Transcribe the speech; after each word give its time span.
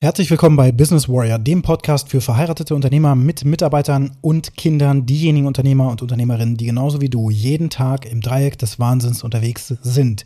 Herzlich 0.00 0.30
willkommen 0.30 0.54
bei 0.54 0.70
Business 0.70 1.08
Warrior, 1.08 1.40
dem 1.40 1.62
Podcast 1.62 2.08
für 2.08 2.20
verheiratete 2.20 2.72
Unternehmer 2.72 3.16
mit 3.16 3.44
Mitarbeitern 3.44 4.16
und 4.20 4.56
Kindern, 4.56 5.06
diejenigen 5.06 5.48
Unternehmer 5.48 5.88
und 5.90 6.02
Unternehmerinnen, 6.02 6.56
die 6.56 6.66
genauso 6.66 7.00
wie 7.00 7.08
du 7.08 7.30
jeden 7.30 7.68
Tag 7.68 8.06
im 8.06 8.20
Dreieck 8.20 8.56
des 8.60 8.78
Wahnsinns 8.78 9.24
unterwegs 9.24 9.74
sind. 9.82 10.24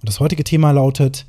Und 0.00 0.08
das 0.08 0.18
heutige 0.18 0.42
Thema 0.42 0.72
lautet, 0.72 1.24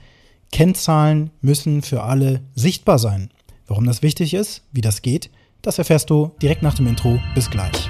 Kennzahlen 0.51 1.29
müssen 1.41 1.83
für 1.83 2.01
alle 2.01 2.41
sichtbar 2.55 2.97
sein. 2.97 3.29
Warum 3.67 3.85
das 3.85 4.01
wichtig 4.01 4.33
ist, 4.33 4.63
wie 4.71 4.81
das 4.81 5.03
geht, 5.03 5.29
das 5.61 5.77
erfährst 5.77 6.09
du 6.09 6.31
direkt 6.41 6.63
nach 6.63 6.73
dem 6.73 6.87
Intro. 6.87 7.19
Bis 7.35 7.47
gleich. 7.51 7.87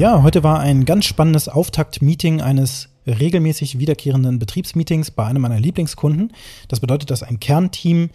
Ja, 0.00 0.22
heute 0.22 0.42
war 0.42 0.60
ein 0.60 0.86
ganz 0.86 1.04
spannendes 1.04 1.46
Auftakt-Meeting 1.46 2.40
eines 2.40 2.88
regelmäßig 3.06 3.78
wiederkehrenden 3.78 4.38
Betriebsmeetings 4.38 5.10
bei 5.10 5.26
einem 5.26 5.42
meiner 5.42 5.60
Lieblingskunden. 5.60 6.32
Das 6.68 6.80
bedeutet, 6.80 7.10
dass 7.10 7.22
ein 7.22 7.38
Kernteam 7.38 8.08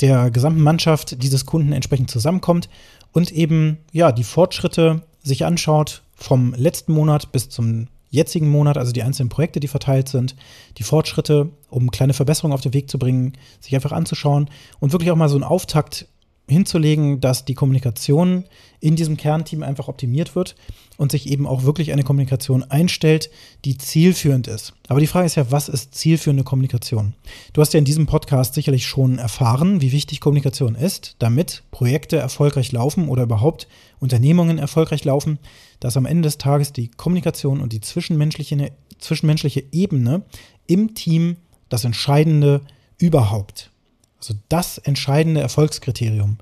der 0.00 0.30
gesamten 0.30 0.60
Mannschaft 0.60 1.20
dieses 1.20 1.44
Kunden 1.44 1.72
entsprechend 1.72 2.12
zusammenkommt 2.12 2.68
und 3.10 3.32
eben 3.32 3.78
ja 3.90 4.12
die 4.12 4.22
Fortschritte 4.22 5.02
sich 5.24 5.44
anschaut 5.44 6.04
vom 6.14 6.54
letzten 6.54 6.92
Monat 6.92 7.32
bis 7.32 7.48
zum 7.48 7.88
jetzigen 8.08 8.48
Monat, 8.48 8.78
also 8.78 8.92
die 8.92 9.02
einzelnen 9.02 9.28
Projekte, 9.28 9.58
die 9.58 9.66
verteilt 9.66 10.08
sind, 10.08 10.36
die 10.78 10.84
Fortschritte, 10.84 11.50
um 11.70 11.90
kleine 11.90 12.14
Verbesserungen 12.14 12.54
auf 12.54 12.60
den 12.60 12.72
Weg 12.72 12.88
zu 12.88 13.00
bringen, 13.00 13.32
sich 13.58 13.74
einfach 13.74 13.90
anzuschauen 13.90 14.48
und 14.78 14.92
wirklich 14.92 15.10
auch 15.10 15.16
mal 15.16 15.28
so 15.28 15.34
einen 15.34 15.42
Auftakt 15.42 16.06
hinzulegen, 16.48 17.20
dass 17.20 17.44
die 17.44 17.54
Kommunikation 17.54 18.44
in 18.80 18.96
diesem 18.96 19.16
Kernteam 19.16 19.62
einfach 19.62 19.88
optimiert 19.88 20.34
wird 20.34 20.56
und 20.96 21.12
sich 21.12 21.28
eben 21.28 21.46
auch 21.46 21.62
wirklich 21.62 21.92
eine 21.92 22.02
Kommunikation 22.02 22.64
einstellt, 22.64 23.30
die 23.64 23.78
zielführend 23.78 24.48
ist. 24.48 24.74
Aber 24.88 25.00
die 25.00 25.06
Frage 25.06 25.26
ist 25.26 25.36
ja, 25.36 25.50
was 25.50 25.68
ist 25.68 25.94
zielführende 25.94 26.44
Kommunikation? 26.44 27.14
Du 27.52 27.60
hast 27.60 27.72
ja 27.72 27.78
in 27.78 27.84
diesem 27.84 28.06
Podcast 28.06 28.54
sicherlich 28.54 28.86
schon 28.86 29.18
erfahren, 29.18 29.80
wie 29.80 29.92
wichtig 29.92 30.20
Kommunikation 30.20 30.74
ist, 30.74 31.16
damit 31.18 31.62
Projekte 31.70 32.18
erfolgreich 32.18 32.72
laufen 32.72 33.08
oder 33.08 33.22
überhaupt 33.24 33.68
Unternehmungen 34.00 34.58
erfolgreich 34.58 35.04
laufen, 35.04 35.38
dass 35.80 35.96
am 35.96 36.06
Ende 36.06 36.22
des 36.22 36.38
Tages 36.38 36.72
die 36.72 36.88
Kommunikation 36.88 37.60
und 37.60 37.72
die 37.72 37.80
zwischenmenschliche, 37.80 38.72
zwischenmenschliche 38.98 39.64
Ebene 39.72 40.22
im 40.66 40.94
Team 40.94 41.36
das 41.68 41.84
Entscheidende 41.84 42.60
überhaupt 42.98 43.71
also 44.22 44.34
das 44.48 44.78
entscheidende 44.78 45.40
Erfolgskriterium. 45.40 46.38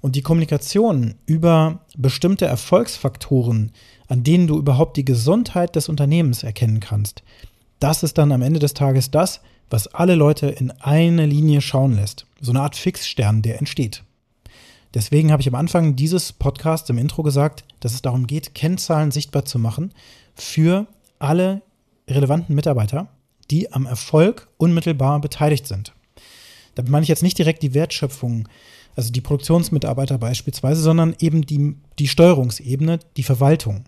Und 0.00 0.14
die 0.14 0.22
Kommunikation 0.22 1.16
über 1.26 1.80
bestimmte 1.96 2.46
Erfolgsfaktoren, 2.46 3.72
an 4.06 4.22
denen 4.22 4.46
du 4.46 4.56
überhaupt 4.56 4.96
die 4.96 5.04
Gesundheit 5.04 5.74
des 5.74 5.88
Unternehmens 5.88 6.44
erkennen 6.44 6.78
kannst, 6.78 7.24
das 7.80 8.04
ist 8.04 8.16
dann 8.16 8.30
am 8.30 8.42
Ende 8.42 8.60
des 8.60 8.74
Tages 8.74 9.10
das, 9.10 9.40
was 9.68 9.88
alle 9.88 10.14
Leute 10.14 10.46
in 10.46 10.70
eine 10.70 11.26
Linie 11.26 11.60
schauen 11.60 11.94
lässt. 11.96 12.26
So 12.40 12.52
eine 12.52 12.60
Art 12.60 12.76
Fixstern, 12.76 13.42
der 13.42 13.58
entsteht. 13.58 14.04
Deswegen 14.94 15.32
habe 15.32 15.42
ich 15.42 15.48
am 15.48 15.56
Anfang 15.56 15.96
dieses 15.96 16.32
Podcasts 16.32 16.88
im 16.88 16.98
Intro 16.98 17.24
gesagt, 17.24 17.64
dass 17.80 17.92
es 17.92 18.02
darum 18.02 18.28
geht, 18.28 18.54
Kennzahlen 18.54 19.10
sichtbar 19.10 19.44
zu 19.44 19.58
machen 19.58 19.92
für 20.34 20.86
alle 21.18 21.62
relevanten 22.08 22.54
Mitarbeiter, 22.54 23.08
die 23.50 23.72
am 23.72 23.86
Erfolg 23.86 24.48
unmittelbar 24.56 25.20
beteiligt 25.20 25.66
sind. 25.66 25.95
Damit 26.76 26.92
meine 26.92 27.02
ich 27.02 27.08
jetzt 27.08 27.24
nicht 27.24 27.38
direkt 27.38 27.62
die 27.64 27.74
Wertschöpfung, 27.74 28.48
also 28.94 29.10
die 29.10 29.20
Produktionsmitarbeiter 29.20 30.18
beispielsweise, 30.18 30.80
sondern 30.80 31.16
eben 31.18 31.44
die, 31.44 31.74
die 31.98 32.06
Steuerungsebene, 32.06 33.00
die 33.16 33.22
Verwaltung. 33.24 33.84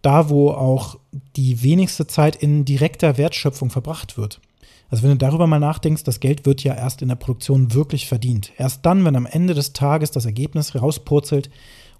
Da, 0.00 0.30
wo 0.30 0.50
auch 0.50 0.98
die 1.36 1.62
wenigste 1.62 2.06
Zeit 2.06 2.36
in 2.36 2.64
direkter 2.64 3.18
Wertschöpfung 3.18 3.70
verbracht 3.70 4.16
wird. 4.16 4.40
Also 4.88 5.04
wenn 5.04 5.10
du 5.12 5.16
darüber 5.16 5.46
mal 5.46 5.58
nachdenkst, 5.58 6.04
das 6.04 6.20
Geld 6.20 6.44
wird 6.44 6.62
ja 6.64 6.74
erst 6.74 7.02
in 7.02 7.08
der 7.08 7.16
Produktion 7.16 7.72
wirklich 7.72 8.06
verdient. 8.06 8.52
Erst 8.58 8.84
dann, 8.84 9.04
wenn 9.04 9.16
am 9.16 9.26
Ende 9.26 9.54
des 9.54 9.72
Tages 9.72 10.10
das 10.10 10.26
Ergebnis 10.26 10.74
rauspurzelt 10.74 11.50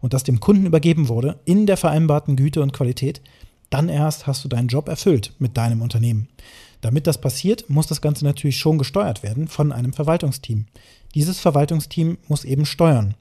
und 0.00 0.12
das 0.12 0.24
dem 0.24 0.40
Kunden 0.40 0.66
übergeben 0.66 1.08
wurde, 1.08 1.38
in 1.44 1.66
der 1.66 1.76
vereinbarten 1.76 2.36
Güte 2.36 2.60
und 2.60 2.72
Qualität, 2.72 3.22
dann 3.70 3.88
erst 3.88 4.26
hast 4.26 4.44
du 4.44 4.48
deinen 4.48 4.68
Job 4.68 4.88
erfüllt 4.88 5.32
mit 5.38 5.56
deinem 5.56 5.80
Unternehmen. 5.80 6.28
Damit 6.82 7.06
das 7.06 7.20
passiert, 7.20 7.70
muss 7.70 7.86
das 7.86 8.02
Ganze 8.02 8.24
natürlich 8.24 8.58
schon 8.58 8.76
gesteuert 8.76 9.22
werden 9.22 9.48
von 9.48 9.72
einem 9.72 9.92
Verwaltungsteam. 9.92 10.66
Dieses 11.14 11.38
Verwaltungsteam 11.38 12.18
muss 12.28 12.44
eben 12.44 12.66
steuern. 12.66 13.14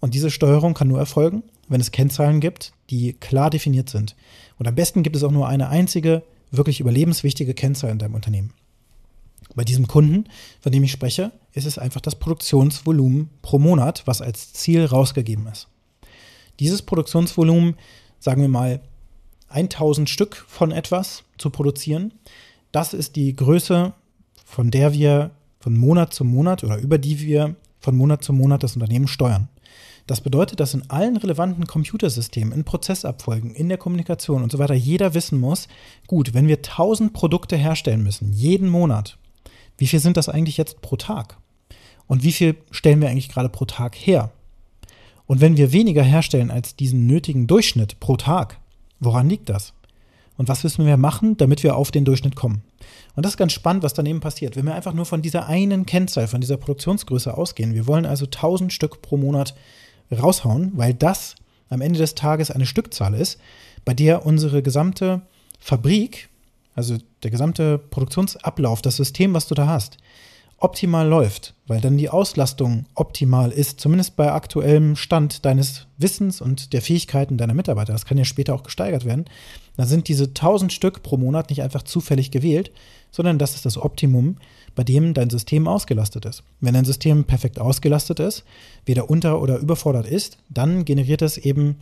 Und 0.00 0.14
diese 0.14 0.30
Steuerung 0.30 0.72
kann 0.72 0.88
nur 0.88 1.00
erfolgen, 1.00 1.42
wenn 1.68 1.80
es 1.80 1.90
Kennzahlen 1.90 2.40
gibt, 2.40 2.72
die 2.90 3.14
klar 3.14 3.50
definiert 3.50 3.90
sind. 3.90 4.14
Und 4.58 4.68
am 4.68 4.76
besten 4.76 5.02
gibt 5.02 5.16
es 5.16 5.24
auch 5.24 5.32
nur 5.32 5.48
eine 5.48 5.68
einzige, 5.68 6.22
wirklich 6.52 6.78
überlebenswichtige 6.78 7.54
Kennzahl 7.54 7.90
in 7.90 7.98
deinem 7.98 8.14
Unternehmen. 8.14 8.52
Bei 9.56 9.64
diesem 9.64 9.88
Kunden, 9.88 10.26
von 10.60 10.70
dem 10.70 10.84
ich 10.84 10.92
spreche, 10.92 11.32
ist 11.52 11.66
es 11.66 11.76
einfach 11.76 12.00
das 12.00 12.14
Produktionsvolumen 12.14 13.30
pro 13.42 13.58
Monat, 13.58 14.04
was 14.06 14.22
als 14.22 14.52
Ziel 14.52 14.84
rausgegeben 14.84 15.48
ist. 15.48 15.66
Dieses 16.60 16.82
Produktionsvolumen, 16.82 17.74
sagen 18.20 18.42
wir 18.42 18.48
mal 18.48 18.80
1000 19.48 20.08
Stück 20.08 20.44
von 20.46 20.70
etwas 20.70 21.24
zu 21.38 21.50
produzieren, 21.50 22.12
das 22.78 22.94
ist 22.94 23.16
die 23.16 23.34
Größe, 23.34 23.92
von 24.44 24.70
der 24.70 24.92
wir 24.92 25.32
von 25.58 25.76
Monat 25.76 26.14
zu 26.14 26.22
Monat 26.22 26.62
oder 26.62 26.78
über 26.78 26.96
die 26.96 27.18
wir 27.18 27.56
von 27.80 27.96
Monat 27.96 28.22
zu 28.22 28.32
Monat 28.32 28.62
das 28.62 28.76
Unternehmen 28.76 29.08
steuern. 29.08 29.48
Das 30.06 30.20
bedeutet, 30.20 30.60
dass 30.60 30.74
in 30.74 30.88
allen 30.88 31.16
relevanten 31.16 31.66
Computersystemen, 31.66 32.52
in 32.52 32.62
Prozessabfolgen, 32.62 33.50
in 33.50 33.68
der 33.68 33.78
Kommunikation 33.78 34.44
und 34.44 34.52
so 34.52 34.60
weiter 34.60 34.74
jeder 34.74 35.14
wissen 35.14 35.40
muss, 35.40 35.66
gut, 36.06 36.34
wenn 36.34 36.46
wir 36.46 36.58
1000 36.58 37.12
Produkte 37.12 37.56
herstellen 37.56 38.04
müssen, 38.04 38.32
jeden 38.32 38.68
Monat, 38.68 39.18
wie 39.76 39.88
viel 39.88 39.98
sind 39.98 40.16
das 40.16 40.28
eigentlich 40.28 40.56
jetzt 40.56 40.80
pro 40.80 40.94
Tag? 40.94 41.36
Und 42.06 42.22
wie 42.22 42.32
viel 42.32 42.54
stellen 42.70 43.00
wir 43.00 43.08
eigentlich 43.10 43.28
gerade 43.28 43.48
pro 43.48 43.64
Tag 43.64 43.96
her? 43.96 44.30
Und 45.26 45.40
wenn 45.40 45.56
wir 45.56 45.72
weniger 45.72 46.04
herstellen 46.04 46.52
als 46.52 46.76
diesen 46.76 47.08
nötigen 47.08 47.48
Durchschnitt 47.48 47.98
pro 47.98 48.16
Tag, 48.16 48.60
woran 49.00 49.28
liegt 49.28 49.48
das? 49.48 49.74
Und 50.38 50.48
was 50.48 50.64
müssen 50.64 50.86
wir 50.86 50.96
machen, 50.96 51.36
damit 51.36 51.62
wir 51.62 51.76
auf 51.76 51.90
den 51.90 52.06
Durchschnitt 52.06 52.36
kommen. 52.36 52.62
Und 53.14 53.26
das 53.26 53.32
ist 53.32 53.36
ganz 53.36 53.52
spannend, 53.52 53.82
was 53.82 53.92
daneben 53.92 54.20
passiert. 54.20 54.56
Wenn 54.56 54.64
wir 54.64 54.74
einfach 54.74 54.94
nur 54.94 55.04
von 55.04 55.20
dieser 55.20 55.46
einen 55.46 55.84
Kennzahl, 55.84 56.28
von 56.28 56.40
dieser 56.40 56.56
Produktionsgröße 56.56 57.36
ausgehen, 57.36 57.74
wir 57.74 57.86
wollen 57.86 58.06
also 58.06 58.24
1000 58.24 58.72
Stück 58.72 59.02
pro 59.02 59.16
Monat 59.16 59.54
raushauen, 60.10 60.72
weil 60.74 60.94
das 60.94 61.34
am 61.68 61.80
Ende 61.80 61.98
des 61.98 62.14
Tages 62.14 62.50
eine 62.50 62.64
Stückzahl 62.64 63.12
ist, 63.14 63.38
bei 63.84 63.92
der 63.92 64.24
unsere 64.24 64.62
gesamte 64.62 65.22
Fabrik, 65.58 66.28
also 66.74 66.96
der 67.22 67.30
gesamte 67.30 67.78
Produktionsablauf, 67.78 68.80
das 68.80 68.96
System, 68.96 69.34
was 69.34 69.48
du 69.48 69.54
da 69.54 69.66
hast, 69.66 69.98
optimal 70.58 71.06
läuft, 71.08 71.54
weil 71.66 71.80
dann 71.80 71.96
die 71.96 72.08
Auslastung 72.10 72.86
optimal 72.94 73.52
ist, 73.52 73.80
zumindest 73.80 74.16
bei 74.16 74.32
aktuellem 74.32 74.96
Stand 74.96 75.44
deines 75.44 75.86
Wissens 75.98 76.40
und 76.40 76.72
der 76.72 76.82
Fähigkeiten 76.82 77.36
deiner 77.36 77.54
Mitarbeiter, 77.54 77.92
das 77.92 78.04
kann 78.04 78.18
ja 78.18 78.24
später 78.24 78.54
auch 78.54 78.64
gesteigert 78.64 79.04
werden, 79.04 79.26
dann 79.76 79.86
sind 79.86 80.08
diese 80.08 80.24
1000 80.24 80.72
Stück 80.72 81.02
pro 81.04 81.16
Monat 81.16 81.50
nicht 81.50 81.62
einfach 81.62 81.84
zufällig 81.84 82.32
gewählt, 82.32 82.72
sondern 83.12 83.38
das 83.38 83.54
ist 83.54 83.64
das 83.66 83.78
Optimum, 83.78 84.36
bei 84.74 84.82
dem 84.82 85.14
dein 85.14 85.30
System 85.30 85.68
ausgelastet 85.68 86.24
ist. 86.24 86.42
Wenn 86.60 86.74
dein 86.74 86.84
System 86.84 87.24
perfekt 87.24 87.60
ausgelastet 87.60 88.20
ist, 88.20 88.44
weder 88.84 89.08
unter- 89.08 89.40
oder 89.40 89.58
überfordert 89.58 90.06
ist, 90.06 90.38
dann 90.48 90.84
generiert 90.84 91.22
es 91.22 91.38
eben 91.38 91.76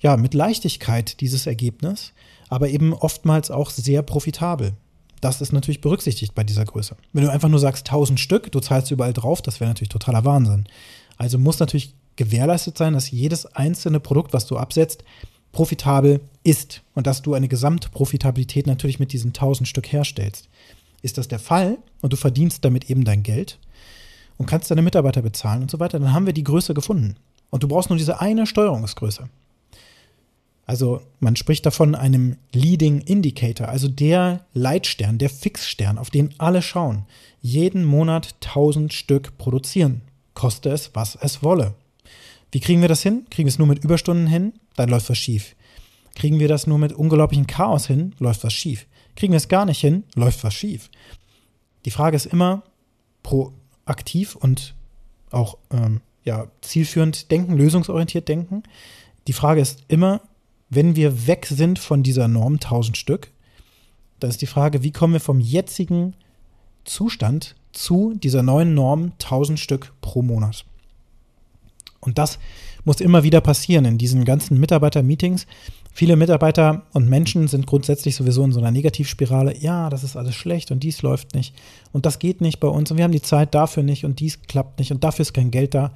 ja 0.00 0.16
mit 0.16 0.34
Leichtigkeit 0.34 1.20
dieses 1.20 1.46
Ergebnis, 1.46 2.12
aber 2.48 2.68
eben 2.68 2.92
oftmals 2.92 3.50
auch 3.50 3.70
sehr 3.70 4.02
profitabel. 4.02 4.74
Das 5.20 5.40
ist 5.40 5.52
natürlich 5.52 5.80
berücksichtigt 5.80 6.34
bei 6.34 6.44
dieser 6.44 6.64
Größe. 6.64 6.96
Wenn 7.12 7.24
du 7.24 7.30
einfach 7.30 7.48
nur 7.48 7.58
sagst 7.58 7.86
1000 7.88 8.20
Stück, 8.20 8.52
du 8.52 8.60
zahlst 8.60 8.90
überall 8.90 9.12
drauf, 9.12 9.42
das 9.42 9.60
wäre 9.60 9.70
natürlich 9.70 9.88
totaler 9.88 10.24
Wahnsinn. 10.24 10.66
Also 11.16 11.38
muss 11.38 11.58
natürlich 11.58 11.94
gewährleistet 12.16 12.78
sein, 12.78 12.94
dass 12.94 13.10
jedes 13.10 13.46
einzelne 13.46 14.00
Produkt, 14.00 14.32
was 14.32 14.46
du 14.46 14.56
absetzt, 14.56 15.04
profitabel 15.52 16.20
ist 16.42 16.82
und 16.94 17.06
dass 17.06 17.22
du 17.22 17.34
eine 17.34 17.48
Gesamtprofitabilität 17.48 18.66
natürlich 18.66 19.00
mit 19.00 19.12
diesen 19.12 19.28
1000 19.28 19.66
Stück 19.68 19.90
herstellst. 19.90 20.48
Ist 21.02 21.18
das 21.18 21.28
der 21.28 21.38
Fall 21.38 21.78
und 22.00 22.12
du 22.12 22.16
verdienst 22.16 22.64
damit 22.64 22.90
eben 22.90 23.04
dein 23.04 23.22
Geld 23.22 23.58
und 24.36 24.46
kannst 24.46 24.70
deine 24.70 24.82
Mitarbeiter 24.82 25.22
bezahlen 25.22 25.62
und 25.62 25.70
so 25.70 25.80
weiter, 25.80 25.98
dann 25.98 26.12
haben 26.12 26.26
wir 26.26 26.32
die 26.32 26.44
Größe 26.44 26.74
gefunden. 26.74 27.16
Und 27.50 27.62
du 27.62 27.68
brauchst 27.68 27.88
nur 27.88 27.98
diese 27.98 28.20
eine 28.20 28.46
Steuerungsgröße. 28.46 29.28
Also 30.68 31.00
man 31.18 31.34
spricht 31.34 31.64
davon 31.64 31.94
einem 31.94 32.36
Leading 32.52 33.00
Indicator, 33.00 33.68
also 33.68 33.88
der 33.88 34.44
Leitstern, 34.52 35.16
der 35.16 35.30
Fixstern, 35.30 35.96
auf 35.96 36.10
den 36.10 36.34
alle 36.36 36.60
schauen. 36.60 37.06
Jeden 37.40 37.86
Monat 37.86 38.34
1000 38.44 38.92
Stück 38.92 39.38
produzieren, 39.38 40.02
koste 40.34 40.68
es, 40.68 40.90
was 40.92 41.16
es 41.22 41.42
wolle. 41.42 41.74
Wie 42.52 42.60
kriegen 42.60 42.82
wir 42.82 42.88
das 42.88 43.02
hin? 43.02 43.24
Kriegen 43.30 43.46
wir 43.46 43.50
es 43.50 43.58
nur 43.58 43.66
mit 43.66 43.82
Überstunden 43.82 44.26
hin? 44.26 44.52
Dann 44.76 44.90
läuft 44.90 45.08
was 45.08 45.16
schief. 45.16 45.56
Kriegen 46.14 46.38
wir 46.38 46.48
das 46.48 46.66
nur 46.66 46.78
mit 46.78 46.92
unglaublichem 46.92 47.46
Chaos 47.46 47.86
hin? 47.86 48.14
Läuft 48.18 48.44
was 48.44 48.52
schief. 48.52 48.86
Kriegen 49.16 49.32
wir 49.32 49.38
es 49.38 49.48
gar 49.48 49.64
nicht 49.64 49.80
hin? 49.80 50.04
Läuft 50.16 50.44
was 50.44 50.52
schief. 50.52 50.90
Die 51.86 51.90
Frage 51.90 52.16
ist 52.16 52.26
immer, 52.26 52.62
pro, 53.22 53.54
aktiv 53.86 54.36
und 54.36 54.74
auch 55.30 55.56
ähm, 55.70 56.02
ja, 56.24 56.48
zielführend 56.60 57.30
denken, 57.30 57.56
lösungsorientiert 57.56 58.28
denken. 58.28 58.64
Die 59.28 59.32
Frage 59.32 59.62
ist 59.62 59.84
immer, 59.88 60.20
wenn 60.70 60.96
wir 60.96 61.26
weg 61.26 61.46
sind 61.46 61.78
von 61.78 62.02
dieser 62.02 62.28
Norm 62.28 62.54
1000 62.54 62.96
Stück, 62.96 63.30
dann 64.20 64.30
ist 64.30 64.42
die 64.42 64.46
Frage, 64.46 64.82
wie 64.82 64.90
kommen 64.90 65.12
wir 65.14 65.20
vom 65.20 65.40
jetzigen 65.40 66.14
Zustand 66.84 67.54
zu 67.72 68.14
dieser 68.14 68.42
neuen 68.42 68.74
Norm 68.74 69.12
1000 69.22 69.58
Stück 69.58 69.92
pro 70.00 70.22
Monat? 70.22 70.64
Und 72.00 72.18
das 72.18 72.38
muss 72.84 73.00
immer 73.00 73.22
wieder 73.22 73.40
passieren 73.40 73.84
in 73.84 73.98
diesen 73.98 74.24
ganzen 74.24 74.58
Mitarbeiter-Meetings. 74.58 75.46
Viele 75.92 76.16
Mitarbeiter 76.16 76.86
und 76.92 77.08
Menschen 77.08 77.48
sind 77.48 77.66
grundsätzlich 77.66 78.14
sowieso 78.14 78.44
in 78.44 78.52
so 78.52 78.60
einer 78.60 78.70
Negativspirale. 78.70 79.56
Ja, 79.58 79.90
das 79.90 80.04
ist 80.04 80.16
alles 80.16 80.34
schlecht 80.34 80.70
und 80.70 80.82
dies 80.82 81.02
läuft 81.02 81.34
nicht 81.34 81.54
und 81.92 82.06
das 82.06 82.18
geht 82.18 82.40
nicht 82.40 82.60
bei 82.60 82.68
uns 82.68 82.90
und 82.90 82.96
wir 82.96 83.04
haben 83.04 83.12
die 83.12 83.22
Zeit 83.22 83.54
dafür 83.54 83.82
nicht 83.82 84.04
und 84.04 84.20
dies 84.20 84.42
klappt 84.42 84.78
nicht 84.78 84.92
und 84.92 85.02
dafür 85.02 85.22
ist 85.22 85.34
kein 85.34 85.50
Geld 85.50 85.74
da. 85.74 85.92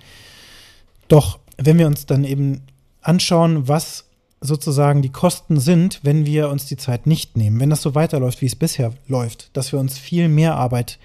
Doch 1.08 1.38
wenn 1.56 1.78
wir 1.78 1.86
uns 1.86 2.06
dann 2.06 2.24
eben 2.24 2.62
anschauen, 3.00 3.68
was 3.68 4.06
sozusagen 4.42 5.02
die 5.02 5.12
Kosten 5.12 5.60
sind, 5.60 6.00
wenn 6.02 6.26
wir 6.26 6.48
uns 6.48 6.66
die 6.66 6.76
Zeit 6.76 7.06
nicht 7.06 7.36
nehmen, 7.36 7.60
wenn 7.60 7.70
das 7.70 7.80
so 7.80 7.94
weiterläuft, 7.94 8.42
wie 8.42 8.46
es 8.46 8.56
bisher 8.56 8.92
läuft, 9.06 9.56
dass 9.56 9.72
wir 9.72 9.78
uns 9.78 9.98
viel 9.98 10.28
mehr 10.28 10.56
Arbeit 10.56 10.98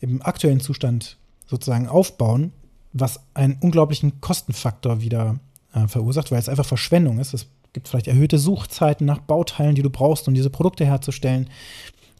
im 0.00 0.22
aktuellen 0.22 0.60
Zustand 0.60 1.16
sozusagen 1.46 1.88
aufbauen, 1.88 2.52
was 2.92 3.20
einen 3.34 3.58
unglaublichen 3.60 4.20
Kostenfaktor 4.20 5.00
wieder 5.00 5.40
äh, 5.74 5.88
verursacht, 5.88 6.30
weil 6.30 6.38
es 6.38 6.48
einfach 6.48 6.64
Verschwendung 6.64 7.18
ist. 7.18 7.34
Es 7.34 7.48
gibt 7.72 7.88
vielleicht 7.88 8.06
erhöhte 8.06 8.38
Suchzeiten 8.38 9.04
nach 9.04 9.18
Bauteilen, 9.18 9.74
die 9.74 9.82
du 9.82 9.90
brauchst, 9.90 10.28
um 10.28 10.34
diese 10.34 10.50
Produkte 10.50 10.86
herzustellen. 10.86 11.50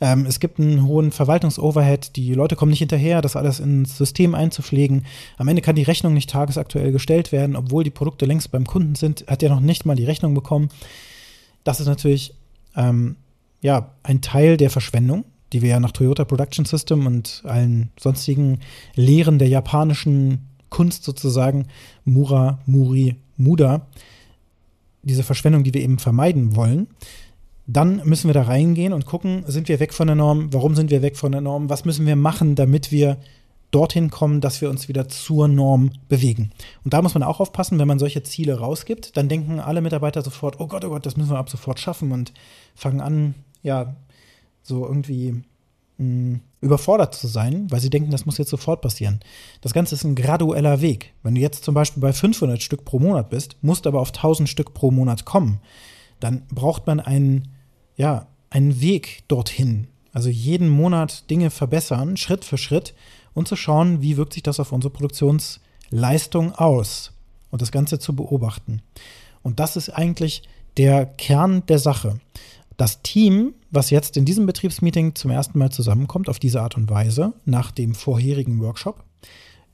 Ähm, 0.05 0.27
es 0.27 0.39
gibt 0.39 0.61
einen 0.61 0.85
hohen 0.85 1.13
Verwaltungsoverhead, 1.13 2.15
die 2.15 2.35
Leute 2.35 2.57
kommen 2.57 2.69
nicht 2.69 2.81
hinterher, 2.81 3.23
das 3.23 3.37
alles 3.37 3.59
ins 3.59 3.97
System 3.97 4.35
einzupflegen. 4.35 5.07
Am 5.39 5.49
Ende 5.49 5.63
kann 5.63 5.77
die 5.77 5.83
Rechnung 5.83 6.13
nicht 6.13 6.29
tagesaktuell 6.29 6.93
gestellt 6.93 7.33
werden, 7.33 7.57
obwohl 7.57 7.85
die 7.85 7.91
Produkte 7.91 8.27
längst 8.27 8.51
beim 8.51 8.67
Kunden 8.67 8.97
sind, 8.97 9.25
hat 9.29 9.43
er 9.43 9.49
noch 9.49 9.61
nicht 9.61 9.87
mal 9.87 9.97
die 9.97 10.05
Rechnung 10.05 10.35
bekommen. 10.35 10.69
Das 11.65 11.81
ist 11.81 11.87
natürlich 11.87 12.35
ähm, 12.77 13.17
ja, 13.63 13.93
ein 14.03 14.21
Teil 14.21 14.59
der 14.59 14.69
Verschwendung, 14.69 15.25
die 15.55 15.63
wir 15.63 15.71
ja 15.71 15.81
nach 15.81 15.93
Toyota 15.93 16.27
Production 16.27 16.67
System 16.67 17.07
und 17.07 17.41
allen 17.47 17.91
sonstigen 17.99 18.59
Lehren 18.97 19.39
der 19.39 19.49
japanischen 19.49 20.51
Kunst 20.69 21.05
sozusagen, 21.05 21.69
Mura, 22.05 22.59
Muri, 22.67 23.17
Muda, 23.39 23.87
diese 25.03 25.23
Verschwendung, 25.23 25.65
die 25.65 25.73
wir 25.73 25.81
eben 25.81 25.99
vermeiden 25.99 26.57
wollen, 26.57 26.89
dann 27.67 28.03
müssen 28.05 28.29
wir 28.29 28.35
da 28.35 28.43
reingehen 28.43 28.93
und 28.93 29.07
gucken, 29.07 29.45
sind 29.47 29.69
wir 29.69 29.81
weg 29.81 29.95
von 29.95 30.07
der 30.07 30.17
Norm, 30.17 30.53
warum 30.53 30.75
sind 30.75 30.91
wir 30.91 31.03
weg 31.03 31.17
von 31.17 31.33
der 31.33 31.41
Norm, 31.41 31.71
was 31.71 31.85
müssen 31.85 32.07
wir 32.07 32.17
machen, 32.17 32.55
damit 32.55 32.93
wir 32.93 33.17
dorthin 33.71 34.11
kommen, 34.11 34.41
dass 34.41 34.61
wir 34.61 34.71
uns 34.71 34.89
wieder 34.89 35.09
zur 35.09 35.49
Norm 35.49 35.91
bewegen. 36.09 36.51
Und 36.85 36.95
da 36.95 37.03
muss 37.03 37.15
man 37.15 37.25
auch 37.25 37.41
aufpassen, 37.41 37.79
wenn 37.79 37.89
man 37.89 37.99
solche 37.99 38.23
Ziele 38.23 38.59
rausgibt, 38.59 39.17
dann 39.17 39.29
denken 39.29 39.59
alle 39.59 39.81
Mitarbeiter 39.81 40.23
sofort, 40.23 40.61
oh 40.61 40.69
Gott, 40.69 40.85
oh 40.85 40.91
Gott, 40.91 41.07
das 41.07 41.17
müssen 41.17 41.31
wir 41.31 41.39
ab 41.39 41.51
sofort 41.51 41.81
schaffen 41.81 42.13
und 42.13 42.33
fangen 42.75 43.01
an, 43.01 43.35
ja, 43.63 43.97
so 44.63 44.87
irgendwie 44.87 45.43
mh, 45.99 46.39
überfordert 46.61 47.15
zu 47.15 47.27
sein, 47.27 47.71
weil 47.71 47.81
sie 47.81 47.91
denken, 47.91 48.11
das 48.11 48.27
muss 48.27 48.39
jetzt 48.39 48.51
sofort 48.51 48.81
passieren. 48.81 49.21
Das 49.61 49.73
Ganze 49.73 49.95
ist 49.95 50.05
ein 50.05 50.15
gradueller 50.15 50.81
Weg. 50.81 51.13
Wenn 51.23 51.35
du 51.35 51.41
jetzt 51.41 51.65
zum 51.65 51.75
Beispiel 51.75 52.01
bei 52.01 52.13
500 52.13 52.63
Stück 52.63 52.85
pro 52.85 52.99
Monat 52.99 53.31
bist, 53.31 53.57
musst 53.63 53.87
aber 53.87 54.01
auf 54.01 54.11
1000 54.11 54.49
Stück 54.49 54.73
pro 54.73 54.91
Monat 54.91 55.25
kommen, 55.25 55.61
dann 56.21 56.43
braucht 56.49 56.87
man 56.87 57.01
einen, 57.01 57.49
ja, 57.97 58.27
einen 58.51 58.81
Weg 58.81 59.25
dorthin. 59.29 59.89
Also 60.13 60.29
jeden 60.29 60.69
Monat 60.69 61.29
Dinge 61.31 61.51
verbessern, 61.51 62.17
Schritt 62.17 62.45
für 62.45 62.59
Schritt 62.59 62.95
und 63.35 63.49
zu 63.49 63.57
schauen, 63.57 64.01
wie 64.01 64.17
wirkt 64.17 64.33
sich 64.35 64.43
das 64.43 64.61
auf 64.61 64.73
unsere 64.73 64.93
Produktionsleistung 64.93 66.53
aus 66.53 67.13
und 67.51 67.63
das 67.63 67.73
Ganze 67.73 67.99
zu 67.99 68.15
beobachten. 68.15 68.81
Und 69.43 69.61
das 69.61 69.77
ist 69.77 69.91
eigentlich 69.91 70.43
der 70.77 71.07
Kern 71.07 71.67
der 71.67 71.79
Sache. 71.79 72.21
Das 72.77 73.03
Team, 73.03 73.55
was 73.71 73.91
jetzt 73.91 74.17
in 74.17 74.25
diesem 74.25 74.47
Betriebsmeeting 74.47 75.15
zum 75.15 75.31
ersten 75.31 75.59
Mal 75.59 75.71
zusammenkommt, 75.71 76.29
auf 76.29 76.39
diese 76.39 76.63
Art 76.63 76.77
und 76.77 76.91
Weise, 76.91 77.33
nach 77.45 77.71
dem 77.71 77.95
vorherigen 77.95 78.61
Workshop, 78.61 79.05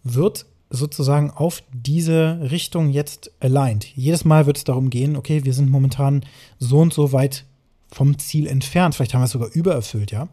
wird 0.02 0.46
sozusagen 0.70 1.30
auf 1.30 1.62
diese 1.72 2.38
Richtung 2.50 2.90
jetzt 2.90 3.32
aligned. 3.40 3.84
Jedes 3.96 4.24
Mal 4.24 4.46
wird 4.46 4.58
es 4.58 4.64
darum 4.64 4.90
gehen, 4.90 5.16
okay, 5.16 5.44
wir 5.44 5.52
sind 5.52 5.70
momentan 5.70 6.24
so 6.58 6.78
und 6.78 6.92
so 6.92 7.12
weit 7.12 7.44
vom 7.92 8.18
Ziel 8.18 8.46
entfernt. 8.46 8.94
Vielleicht 8.94 9.14
haben 9.14 9.20
wir 9.20 9.26
es 9.26 9.32
sogar 9.32 9.50
übererfüllt, 9.52 10.10
ja. 10.10 10.28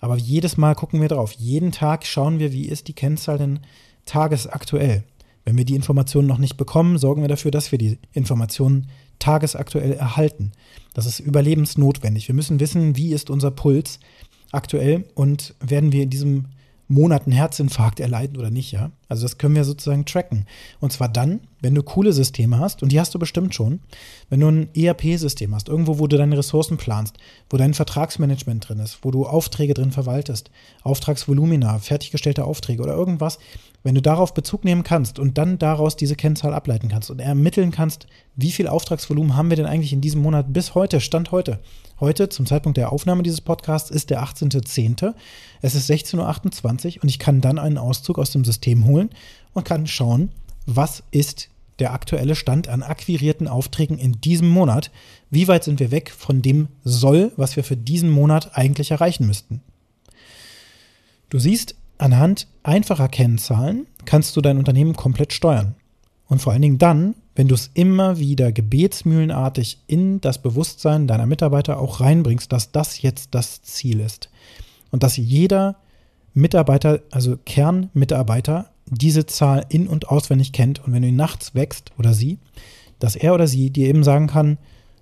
Aber 0.00 0.16
jedes 0.16 0.56
Mal 0.56 0.74
gucken 0.74 1.00
wir 1.00 1.08
drauf. 1.08 1.32
Jeden 1.32 1.72
Tag 1.72 2.06
schauen 2.06 2.38
wir, 2.38 2.52
wie 2.52 2.66
ist 2.66 2.88
die 2.88 2.92
Kennzahl 2.92 3.38
denn 3.38 3.60
tagesaktuell. 4.04 5.04
Wenn 5.44 5.56
wir 5.56 5.64
die 5.64 5.74
Informationen 5.74 6.28
noch 6.28 6.38
nicht 6.38 6.56
bekommen, 6.56 6.98
sorgen 6.98 7.22
wir 7.22 7.28
dafür, 7.28 7.50
dass 7.50 7.72
wir 7.72 7.78
die 7.78 7.98
Informationen 8.12 8.88
tagesaktuell 9.18 9.92
erhalten. 9.92 10.52
Das 10.94 11.06
ist 11.06 11.20
überlebensnotwendig. 11.20 12.28
Wir 12.28 12.34
müssen 12.34 12.60
wissen, 12.60 12.96
wie 12.96 13.12
ist 13.12 13.30
unser 13.30 13.50
Puls 13.50 13.98
aktuell 14.52 15.04
und 15.14 15.54
werden 15.60 15.92
wir 15.92 16.02
in 16.02 16.10
diesem 16.10 16.46
Monat 16.88 17.26
einen 17.26 17.36
Herzinfarkt 17.36 18.00
erleiden 18.00 18.38
oder 18.38 18.50
nicht, 18.50 18.72
ja? 18.72 18.90
Also 19.08 19.22
das 19.22 19.36
können 19.36 19.54
wir 19.54 19.64
sozusagen 19.64 20.06
tracken. 20.06 20.46
Und 20.80 20.92
zwar 20.92 21.08
dann, 21.08 21.40
wenn 21.60 21.74
du 21.74 21.82
coole 21.82 22.14
Systeme 22.14 22.58
hast, 22.58 22.82
und 22.82 22.92
die 22.92 22.98
hast 22.98 23.14
du 23.14 23.18
bestimmt 23.18 23.54
schon, 23.54 23.80
wenn 24.30 24.40
du 24.40 24.48
ein 24.48 24.68
ERP-System 24.74 25.54
hast, 25.54 25.68
irgendwo, 25.68 25.98
wo 25.98 26.06
du 26.06 26.16
deine 26.16 26.38
Ressourcen 26.38 26.78
planst, 26.78 27.18
wo 27.50 27.58
dein 27.58 27.74
Vertragsmanagement 27.74 28.68
drin 28.68 28.80
ist, 28.80 28.98
wo 29.02 29.10
du 29.10 29.26
Aufträge 29.26 29.74
drin 29.74 29.92
verwaltest, 29.92 30.50
Auftragsvolumina, 30.82 31.78
fertiggestellte 31.78 32.44
Aufträge 32.44 32.82
oder 32.82 32.94
irgendwas, 32.94 33.38
wenn 33.82 33.94
du 33.94 34.02
darauf 34.02 34.34
Bezug 34.34 34.64
nehmen 34.64 34.82
kannst 34.82 35.18
und 35.18 35.38
dann 35.38 35.58
daraus 35.58 35.96
diese 35.96 36.16
Kennzahl 36.16 36.52
ableiten 36.52 36.88
kannst 36.88 37.10
und 37.10 37.20
ermitteln 37.20 37.70
kannst, 37.70 38.06
wie 38.34 38.50
viel 38.50 38.66
Auftragsvolumen 38.66 39.36
haben 39.36 39.50
wir 39.50 39.56
denn 39.56 39.66
eigentlich 39.66 39.92
in 39.92 40.00
diesem 40.00 40.20
Monat 40.20 40.52
bis 40.52 40.74
heute, 40.74 41.00
Stand 41.00 41.30
heute. 41.30 41.60
zum 42.30 42.46
Zeitpunkt 42.46 42.76
der 42.76 42.92
Aufnahme 42.92 43.22
dieses 43.22 43.40
Podcasts, 43.40 43.90
ist 43.90 44.10
der 44.10 44.22
18.10. 44.22 45.14
Es 45.62 45.74
ist 45.74 45.90
16.28 45.90 46.96
Uhr 46.96 47.02
und 47.02 47.08
ich 47.08 47.18
kann 47.18 47.40
dann 47.40 47.58
einen 47.58 47.78
Auszug 47.78 48.18
aus 48.18 48.30
dem 48.30 48.44
System 48.44 48.84
holen 48.84 49.10
und 49.52 49.64
kann 49.64 49.86
schauen, 49.86 50.30
was 50.66 51.02
ist 51.10 51.48
der 51.78 51.92
aktuelle 51.92 52.34
Stand 52.34 52.68
an 52.68 52.82
akquirierten 52.82 53.48
Aufträgen 53.48 53.98
in 53.98 54.20
diesem 54.20 54.48
Monat. 54.48 54.90
Wie 55.30 55.48
weit 55.48 55.64
sind 55.64 55.80
wir 55.80 55.90
weg 55.90 56.10
von 56.10 56.42
dem 56.42 56.68
Soll, 56.84 57.32
was 57.36 57.56
wir 57.56 57.64
für 57.64 57.76
diesen 57.76 58.10
Monat 58.10 58.56
eigentlich 58.56 58.90
erreichen 58.90 59.26
müssten? 59.26 59.62
Du 61.30 61.38
siehst, 61.38 61.76
Anhand 61.98 62.46
einfacher 62.62 63.08
Kennzahlen 63.08 63.86
kannst 64.04 64.36
du 64.36 64.40
dein 64.40 64.58
Unternehmen 64.58 64.94
komplett 64.94 65.32
steuern. 65.32 65.74
Und 66.28 66.40
vor 66.40 66.52
allen 66.52 66.62
Dingen 66.62 66.78
dann, 66.78 67.14
wenn 67.34 67.48
du 67.48 67.54
es 67.54 67.70
immer 67.74 68.18
wieder 68.18 68.52
gebetsmühlenartig 68.52 69.82
in 69.86 70.20
das 70.20 70.40
Bewusstsein 70.40 71.06
deiner 71.06 71.26
Mitarbeiter 71.26 71.78
auch 71.78 72.00
reinbringst, 72.00 72.52
dass 72.52 72.70
das 72.70 73.02
jetzt 73.02 73.34
das 73.34 73.62
Ziel 73.62 74.00
ist. 74.00 74.30
Und 74.90 75.02
dass 75.02 75.16
jeder 75.16 75.76
Mitarbeiter, 76.34 77.00
also 77.10 77.36
Kernmitarbeiter, 77.36 78.70
diese 78.86 79.26
Zahl 79.26 79.66
in- 79.68 79.88
und 79.88 80.08
auswendig 80.08 80.52
kennt. 80.52 80.84
Und 80.84 80.92
wenn 80.92 81.02
du 81.02 81.08
ihn 81.08 81.16
nachts 81.16 81.54
wächst 81.54 81.92
oder 81.98 82.14
sie, 82.14 82.38
dass 82.98 83.16
er 83.16 83.34
oder 83.34 83.46
sie 83.46 83.70
dir 83.70 83.88
eben 83.88 84.04
sagen 84.04 84.28
kann, 84.28 84.58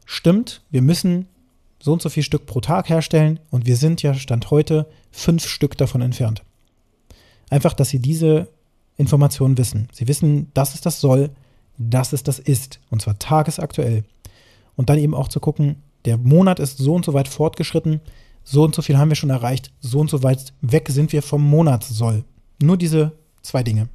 stimmt, 0.06 0.62
wir 0.70 0.82
müssen 0.82 1.26
so 1.78 1.92
und 1.92 2.02
so 2.02 2.08
viel 2.08 2.22
Stück 2.22 2.46
pro 2.46 2.60
Tag 2.60 2.88
herstellen 2.88 3.38
und 3.50 3.66
wir 3.66 3.76
sind 3.76 4.02
ja 4.02 4.14
Stand 4.14 4.50
heute 4.50 4.86
fünf 5.10 5.46
Stück 5.46 5.76
davon 5.76 6.00
entfernt. 6.00 6.42
Einfach, 7.50 7.72
dass 7.72 7.90
sie 7.90 7.98
diese 7.98 8.48
Informationen 8.96 9.58
wissen. 9.58 9.88
Sie 9.92 10.08
wissen, 10.08 10.50
das 10.54 10.74
ist 10.74 10.86
das 10.86 11.00
soll, 11.00 11.30
das 11.78 12.12
ist 12.12 12.28
das 12.28 12.38
ist. 12.38 12.80
Und 12.90 13.02
zwar 13.02 13.18
tagesaktuell. 13.18 14.04
Und 14.76 14.90
dann 14.90 14.98
eben 14.98 15.14
auch 15.14 15.28
zu 15.28 15.40
gucken, 15.40 15.82
der 16.04 16.18
Monat 16.18 16.60
ist 16.60 16.78
so 16.78 16.94
und 16.94 17.04
so 17.04 17.14
weit 17.14 17.28
fortgeschritten, 17.28 18.00
so 18.44 18.62
und 18.62 18.74
so 18.74 18.82
viel 18.82 18.96
haben 18.96 19.08
wir 19.08 19.16
schon 19.16 19.30
erreicht, 19.30 19.72
so 19.80 19.98
und 19.98 20.08
so 20.08 20.22
weit 20.22 20.52
weg 20.60 20.88
sind 20.88 21.12
wir 21.12 21.22
vom 21.22 21.42
Monatssoll. 21.42 22.24
Nur 22.62 22.76
diese 22.76 23.12
zwei 23.42 23.62
Dinge. 23.62 23.88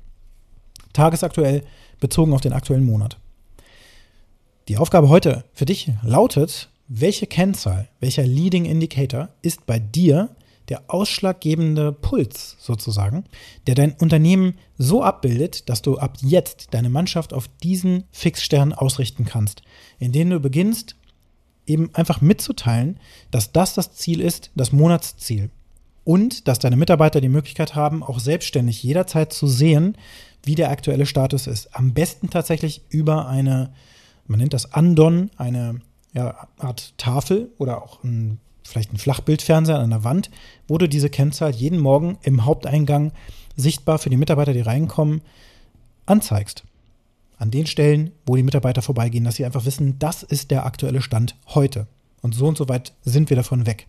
Tagesaktuell 0.94 1.64
bezogen 2.00 2.34
auf 2.34 2.42
den 2.42 2.54
aktuellen 2.54 2.86
Monat. 2.86 3.18
Die 4.68 4.78
Aufgabe 4.78 5.10
heute 5.10 5.46
für 5.54 5.66
dich 5.66 5.92
lautet, 6.04 6.70
welche 6.88 7.28
Kennzahl, 7.28 7.88
welcher 8.00 8.24
Leading 8.24 8.66
Indicator 8.66 9.30
ist 9.42 9.66
bei 9.66 9.80
dir 9.80 10.30
der 10.72 10.84
ausschlaggebende 10.88 11.92
Puls 11.92 12.56
sozusagen, 12.58 13.26
der 13.68 13.76
dein 13.76 13.92
Unternehmen 13.92 14.54
so 14.78 15.04
abbildet, 15.04 15.68
dass 15.68 15.82
du 15.82 15.98
ab 15.98 16.18
jetzt 16.22 16.70
deine 16.72 16.90
Mannschaft 16.90 17.34
auf 17.34 17.50
diesen 17.62 18.06
Fixstern 18.12 18.72
ausrichten 18.72 19.26
kannst, 19.26 19.64
indem 20.00 20.30
du 20.30 20.40
beginnst, 20.40 20.96
eben 21.66 21.94
einfach 21.94 22.22
mitzuteilen, 22.22 23.02
dass 23.32 23.52
das 23.52 23.74
das 23.74 23.92
Ziel 23.96 24.22
ist, 24.22 24.52
das 24.56 24.72
Monatsziel. 24.72 25.50
Und 26.06 26.48
dass 26.48 26.60
deine 26.60 26.78
Mitarbeiter 26.78 27.20
die 27.20 27.28
Möglichkeit 27.28 27.76
haben, 27.76 28.02
auch 28.02 28.20
selbstständig 28.20 28.82
jederzeit 28.82 29.34
zu 29.34 29.48
sehen, 29.48 29.98
wie 30.44 30.56
der 30.56 30.70
aktuelle 30.72 31.06
Status 31.06 31.48
ist. 31.48 31.76
Am 31.76 31.94
besten 31.94 32.30
tatsächlich 32.30 32.82
über 32.88 33.28
eine, 33.28 33.74
man 34.26 34.40
nennt 34.40 34.54
das 34.54 34.72
Andon, 34.72 35.32
eine 35.36 35.82
ja, 36.14 36.48
Art 36.58 36.98
Tafel 36.98 37.52
oder 37.58 37.84
auch 37.84 38.06
ein 38.06 38.40
vielleicht 38.64 38.94
ein 38.94 38.98
Flachbildfernseher 38.98 39.80
an 39.80 39.90
der 39.90 40.04
Wand, 40.04 40.30
wo 40.68 40.78
du 40.78 40.88
diese 40.88 41.10
Kennzahl 41.10 41.52
jeden 41.52 41.80
Morgen 41.80 42.18
im 42.24 42.46
Haupteingang 42.46 43.12
sichtbar 43.56 44.00
für 44.00 44.10
die 44.10 44.18
Mitarbeiter, 44.18 44.54
die 44.54 44.62
reinkommen, 44.62 45.22
anzeigst. 46.06 46.64
An 47.38 47.52
den 47.52 47.66
Stellen, 47.66 48.12
wo 48.26 48.36
die 48.36 48.44
Mitarbeiter 48.44 48.82
vorbeigehen, 48.82 49.24
dass 49.24 49.36
sie 49.36 49.46
einfach 49.46 49.66
wissen, 49.66 49.98
das 49.98 50.24
ist 50.24 50.52
der 50.52 50.66
aktuelle 50.66 51.02
Stand 51.02 51.36
heute. 51.48 51.88
Und 52.22 52.36
so 52.36 52.48
und 52.48 52.58
so 52.58 52.70
weit 52.70 52.94
sind 53.04 53.30
wir 53.30 53.38
davon 53.38 53.66
weg. 53.66 53.88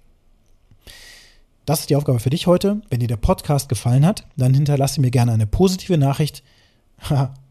Das 1.67 1.81
ist 1.81 1.91
die 1.91 1.97
Aufgabe 1.97 2.19
für 2.19 2.31
dich 2.31 2.47
heute. 2.47 2.81
Wenn 2.91 3.01
dir 3.01 3.09
der 3.09 3.17
Podcast 3.17 3.69
gefallen 3.69 4.07
hat, 4.07 4.27
dann 4.37 4.55
hinterlasse 4.55 5.01
mir 5.01 5.11
gerne 5.11 5.33
eine 5.33 5.47
positive 5.47 5.99
Nachricht, 5.99 6.43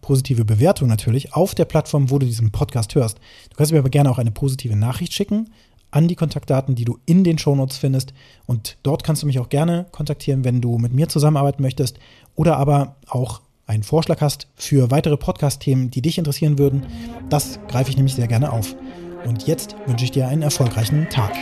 positive 0.01 0.43
Bewertung 0.43 0.87
natürlich, 0.87 1.33
auf 1.33 1.55
der 1.55 1.65
Plattform, 1.65 2.09
wo 2.09 2.19
du 2.19 2.25
diesen 2.25 2.51
Podcast 2.51 2.95
hörst. 2.95 3.19
Du 3.51 3.55
kannst 3.55 3.71
mir 3.71 3.79
aber 3.79 3.89
gerne 3.89 4.09
auch 4.09 4.17
eine 4.17 4.31
positive 4.31 4.75
Nachricht 4.75 5.13
schicken 5.13 5.49
an 5.91 6.07
die 6.07 6.15
Kontaktdaten, 6.15 6.75
die 6.75 6.85
du 6.85 6.97
in 7.05 7.23
den 7.23 7.37
Shownotes 7.37 7.77
findest. 7.77 8.13
Und 8.47 8.77
dort 8.83 9.03
kannst 9.03 9.21
du 9.21 9.27
mich 9.27 9.39
auch 9.39 9.49
gerne 9.49 9.85
kontaktieren, 9.91 10.43
wenn 10.43 10.61
du 10.61 10.77
mit 10.77 10.93
mir 10.93 11.09
zusammenarbeiten 11.09 11.61
möchtest 11.61 11.99
oder 12.35 12.57
aber 12.57 12.95
auch 13.07 13.41
einen 13.67 13.83
Vorschlag 13.83 14.21
hast 14.21 14.47
für 14.55 14.91
weitere 14.91 15.17
Podcast-Themen, 15.17 15.91
die 15.91 16.01
dich 16.01 16.17
interessieren 16.17 16.57
würden. 16.57 16.85
Das 17.29 17.59
greife 17.67 17.89
ich 17.89 17.97
nämlich 17.97 18.15
sehr 18.15 18.27
gerne 18.27 18.51
auf. 18.51 18.75
Und 19.25 19.47
jetzt 19.47 19.75
wünsche 19.85 20.05
ich 20.05 20.11
dir 20.11 20.27
einen 20.27 20.41
erfolgreichen 20.41 21.07
Tag. 21.09 21.33